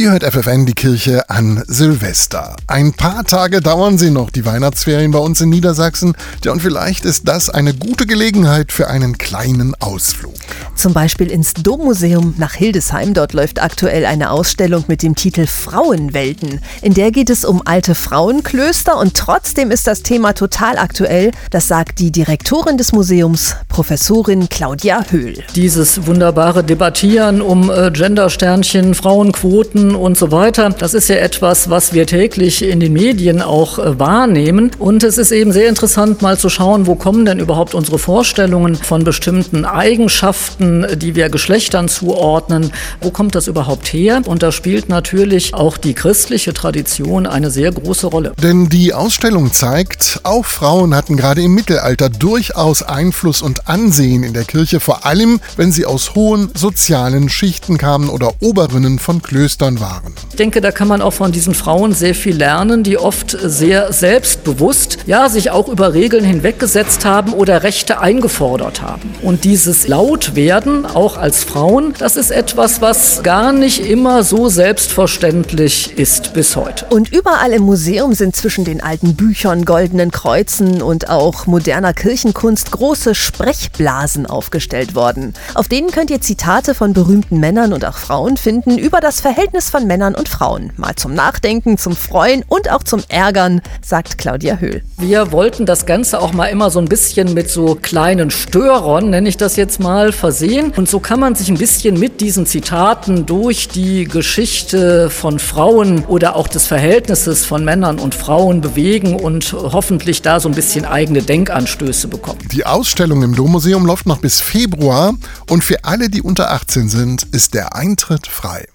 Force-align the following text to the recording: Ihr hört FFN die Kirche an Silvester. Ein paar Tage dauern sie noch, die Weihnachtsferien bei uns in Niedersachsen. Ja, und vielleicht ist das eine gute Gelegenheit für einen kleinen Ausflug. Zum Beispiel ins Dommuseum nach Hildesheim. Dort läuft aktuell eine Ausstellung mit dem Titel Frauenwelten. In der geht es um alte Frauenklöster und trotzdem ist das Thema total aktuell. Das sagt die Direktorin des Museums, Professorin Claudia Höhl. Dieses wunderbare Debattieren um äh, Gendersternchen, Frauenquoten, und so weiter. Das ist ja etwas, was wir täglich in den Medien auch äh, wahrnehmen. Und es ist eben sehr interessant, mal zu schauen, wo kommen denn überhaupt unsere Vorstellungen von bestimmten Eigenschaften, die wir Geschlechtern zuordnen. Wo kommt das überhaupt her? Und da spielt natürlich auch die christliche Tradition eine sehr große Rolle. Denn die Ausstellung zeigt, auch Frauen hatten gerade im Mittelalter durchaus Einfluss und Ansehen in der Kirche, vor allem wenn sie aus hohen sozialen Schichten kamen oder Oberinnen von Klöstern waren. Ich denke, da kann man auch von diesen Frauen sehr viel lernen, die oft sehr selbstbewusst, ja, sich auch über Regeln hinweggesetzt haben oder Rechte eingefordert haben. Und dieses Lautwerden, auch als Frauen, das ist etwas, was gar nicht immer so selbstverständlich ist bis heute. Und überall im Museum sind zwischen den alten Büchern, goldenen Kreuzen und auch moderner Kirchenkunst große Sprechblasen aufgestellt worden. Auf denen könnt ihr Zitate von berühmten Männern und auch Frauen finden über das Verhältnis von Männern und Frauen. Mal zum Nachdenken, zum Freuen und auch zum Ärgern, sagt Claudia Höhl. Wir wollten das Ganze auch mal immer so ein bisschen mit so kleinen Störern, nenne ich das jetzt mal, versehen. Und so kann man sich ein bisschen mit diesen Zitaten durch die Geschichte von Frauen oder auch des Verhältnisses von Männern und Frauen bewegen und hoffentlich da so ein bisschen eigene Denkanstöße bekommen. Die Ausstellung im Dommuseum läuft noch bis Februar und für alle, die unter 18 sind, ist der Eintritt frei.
Ihr 0.00 0.12
hört 0.12 0.22
FFN 0.22 0.64
die 0.64 0.74
Kirche 0.74 1.28
an 1.28 1.64
Silvester. 1.66 2.54
Ein 2.68 2.92
paar 2.92 3.24
Tage 3.24 3.60
dauern 3.60 3.98
sie 3.98 4.12
noch, 4.12 4.30
die 4.30 4.44
Weihnachtsferien 4.44 5.10
bei 5.10 5.18
uns 5.18 5.40
in 5.40 5.48
Niedersachsen. 5.48 6.14
Ja, 6.44 6.52
und 6.52 6.62
vielleicht 6.62 7.04
ist 7.04 7.26
das 7.26 7.50
eine 7.50 7.74
gute 7.74 8.06
Gelegenheit 8.06 8.70
für 8.70 8.86
einen 8.86 9.18
kleinen 9.18 9.74
Ausflug. 9.80 10.36
Zum 10.76 10.92
Beispiel 10.92 11.32
ins 11.32 11.52
Dommuseum 11.52 12.34
nach 12.38 12.54
Hildesheim. 12.54 13.12
Dort 13.12 13.32
läuft 13.32 13.60
aktuell 13.60 14.06
eine 14.06 14.30
Ausstellung 14.30 14.84
mit 14.86 15.02
dem 15.02 15.16
Titel 15.16 15.48
Frauenwelten. 15.48 16.60
In 16.80 16.94
der 16.94 17.10
geht 17.10 17.28
es 17.28 17.44
um 17.44 17.60
alte 17.64 17.96
Frauenklöster 17.96 18.96
und 18.96 19.14
trotzdem 19.14 19.72
ist 19.72 19.88
das 19.88 20.04
Thema 20.04 20.32
total 20.32 20.78
aktuell. 20.78 21.32
Das 21.50 21.66
sagt 21.66 21.98
die 21.98 22.12
Direktorin 22.12 22.78
des 22.78 22.92
Museums, 22.92 23.56
Professorin 23.68 24.48
Claudia 24.48 25.04
Höhl. 25.10 25.42
Dieses 25.56 26.06
wunderbare 26.06 26.62
Debattieren 26.62 27.42
um 27.42 27.68
äh, 27.68 27.90
Gendersternchen, 27.90 28.94
Frauenquoten, 28.94 29.87
und 29.94 30.16
so 30.16 30.30
weiter. 30.30 30.70
Das 30.70 30.94
ist 30.94 31.08
ja 31.08 31.16
etwas, 31.16 31.70
was 31.70 31.92
wir 31.92 32.06
täglich 32.06 32.62
in 32.62 32.80
den 32.80 32.92
Medien 32.92 33.42
auch 33.42 33.78
äh, 33.78 33.98
wahrnehmen. 33.98 34.70
Und 34.78 35.02
es 35.02 35.18
ist 35.18 35.32
eben 35.32 35.52
sehr 35.52 35.68
interessant, 35.68 36.22
mal 36.22 36.38
zu 36.38 36.48
schauen, 36.48 36.86
wo 36.86 36.94
kommen 36.94 37.24
denn 37.24 37.38
überhaupt 37.38 37.74
unsere 37.74 37.98
Vorstellungen 37.98 38.74
von 38.74 39.04
bestimmten 39.04 39.64
Eigenschaften, 39.64 40.86
die 40.96 41.14
wir 41.14 41.28
Geschlechtern 41.28 41.88
zuordnen. 41.88 42.72
Wo 43.00 43.10
kommt 43.10 43.34
das 43.34 43.46
überhaupt 43.46 43.88
her? 43.92 44.22
Und 44.26 44.42
da 44.42 44.52
spielt 44.52 44.88
natürlich 44.88 45.54
auch 45.54 45.76
die 45.76 45.94
christliche 45.94 46.52
Tradition 46.54 47.26
eine 47.26 47.50
sehr 47.50 47.72
große 47.72 48.06
Rolle. 48.06 48.32
Denn 48.42 48.68
die 48.68 48.94
Ausstellung 48.94 49.52
zeigt, 49.52 50.20
auch 50.22 50.44
Frauen 50.44 50.94
hatten 50.94 51.16
gerade 51.16 51.42
im 51.42 51.54
Mittelalter 51.54 52.08
durchaus 52.08 52.82
Einfluss 52.82 53.42
und 53.42 53.68
Ansehen 53.68 54.22
in 54.22 54.32
der 54.32 54.44
Kirche, 54.44 54.80
vor 54.80 55.06
allem 55.06 55.40
wenn 55.56 55.72
sie 55.72 55.86
aus 55.86 56.14
hohen 56.14 56.50
sozialen 56.54 57.28
Schichten 57.28 57.78
kamen 57.78 58.08
oder 58.08 58.32
Oberinnen 58.40 58.98
von 58.98 59.22
Klöstern 59.22 59.77
waren. 59.80 60.14
Ich 60.30 60.36
denke, 60.36 60.60
da 60.60 60.70
kann 60.70 60.88
man 60.88 61.02
auch 61.02 61.12
von 61.12 61.32
diesen 61.32 61.54
Frauen 61.54 61.92
sehr 61.92 62.14
viel 62.14 62.36
lernen, 62.36 62.82
die 62.82 62.98
oft 62.98 63.36
sehr 63.42 63.92
selbstbewusst, 63.92 64.98
ja, 65.06 65.28
sich 65.28 65.50
auch 65.50 65.68
über 65.68 65.94
Regeln 65.94 66.24
hinweggesetzt 66.24 67.04
haben 67.04 67.32
oder 67.32 67.62
Rechte 67.62 68.00
eingefordert 68.00 68.82
haben. 68.82 69.14
Und 69.22 69.44
dieses 69.44 69.88
Lautwerden, 69.88 70.86
auch 70.86 71.16
als 71.16 71.44
Frauen, 71.44 71.94
das 71.98 72.16
ist 72.16 72.30
etwas, 72.30 72.80
was 72.80 73.22
gar 73.22 73.52
nicht 73.52 73.84
immer 73.84 74.22
so 74.22 74.48
selbstverständlich 74.48 75.98
ist 75.98 76.32
bis 76.34 76.56
heute. 76.56 76.86
Und 76.90 77.12
überall 77.12 77.52
im 77.52 77.62
Museum 77.62 78.14
sind 78.14 78.36
zwischen 78.36 78.64
den 78.64 78.80
alten 78.80 79.14
Büchern, 79.16 79.64
goldenen 79.64 80.10
Kreuzen 80.10 80.82
und 80.82 81.08
auch 81.08 81.46
moderner 81.46 81.92
Kirchenkunst 81.92 82.70
große 82.70 83.14
Sprechblasen 83.14 84.26
aufgestellt 84.26 84.94
worden. 84.94 85.34
Auf 85.54 85.68
denen 85.68 85.90
könnt 85.90 86.10
ihr 86.10 86.20
Zitate 86.20 86.74
von 86.74 86.92
berühmten 86.92 87.40
Männern 87.40 87.72
und 87.72 87.84
auch 87.84 87.96
Frauen 87.96 88.36
finden 88.36 88.78
über 88.78 89.00
das 89.00 89.20
Verhältnis 89.20 89.67
von 89.70 89.86
Männern 89.86 90.14
und 90.14 90.28
Frauen. 90.28 90.72
Mal 90.76 90.94
zum 90.96 91.14
Nachdenken, 91.14 91.78
zum 91.78 91.94
Freuen 91.94 92.44
und 92.48 92.70
auch 92.70 92.82
zum 92.82 93.02
Ärgern, 93.08 93.60
sagt 93.82 94.18
Claudia 94.18 94.56
Höhl. 94.56 94.82
Wir 94.98 95.32
wollten 95.32 95.66
das 95.66 95.86
Ganze 95.86 96.20
auch 96.20 96.32
mal 96.32 96.46
immer 96.46 96.70
so 96.70 96.78
ein 96.78 96.86
bisschen 96.86 97.34
mit 97.34 97.50
so 97.50 97.76
kleinen 97.80 98.30
Störern, 98.30 99.10
nenne 99.10 99.28
ich 99.28 99.36
das 99.36 99.56
jetzt 99.56 99.80
mal, 99.80 100.12
versehen. 100.12 100.72
Und 100.76 100.88
so 100.88 101.00
kann 101.00 101.20
man 101.20 101.34
sich 101.34 101.48
ein 101.48 101.58
bisschen 101.58 101.98
mit 101.98 102.20
diesen 102.20 102.46
Zitaten 102.46 103.26
durch 103.26 103.68
die 103.68 104.04
Geschichte 104.04 105.10
von 105.10 105.38
Frauen 105.38 106.04
oder 106.06 106.36
auch 106.36 106.48
des 106.48 106.66
Verhältnisses 106.66 107.44
von 107.44 107.64
Männern 107.64 107.98
und 107.98 108.14
Frauen 108.14 108.60
bewegen 108.60 109.16
und 109.16 109.52
hoffentlich 109.52 110.22
da 110.22 110.40
so 110.40 110.48
ein 110.48 110.54
bisschen 110.54 110.84
eigene 110.84 111.22
Denkanstöße 111.22 112.08
bekommen. 112.08 112.40
Die 112.52 112.66
Ausstellung 112.66 113.22
im 113.22 113.34
Dommuseum 113.34 113.86
läuft 113.86 114.06
noch 114.06 114.18
bis 114.18 114.40
Februar 114.40 115.14
und 115.48 115.64
für 115.64 115.84
alle, 115.84 116.08
die 116.08 116.22
unter 116.22 116.50
18 116.50 116.88
sind, 116.88 117.22
ist 117.32 117.54
der 117.54 117.74
Eintritt 117.74 118.26
frei. 118.26 118.66